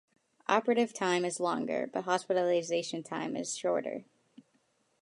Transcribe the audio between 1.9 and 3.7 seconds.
but hospitalization time is